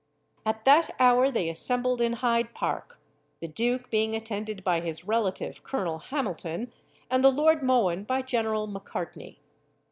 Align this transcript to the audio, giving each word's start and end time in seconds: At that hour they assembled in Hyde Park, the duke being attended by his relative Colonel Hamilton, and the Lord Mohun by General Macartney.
At 0.47 0.65
that 0.65 0.95
hour 0.99 1.29
they 1.29 1.47
assembled 1.47 2.01
in 2.01 2.13
Hyde 2.13 2.55
Park, 2.55 2.99
the 3.39 3.47
duke 3.47 3.91
being 3.91 4.15
attended 4.15 4.63
by 4.63 4.81
his 4.81 5.05
relative 5.05 5.61
Colonel 5.61 5.99
Hamilton, 5.99 6.73
and 7.11 7.23
the 7.23 7.29
Lord 7.29 7.61
Mohun 7.61 8.05
by 8.05 8.23
General 8.23 8.65
Macartney. 8.65 9.37